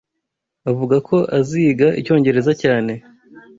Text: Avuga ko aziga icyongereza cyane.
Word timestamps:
Avuga 0.69 0.95
ko 1.07 1.17
aziga 1.37 1.87
icyongereza 1.99 2.51
cyane. 2.61 2.93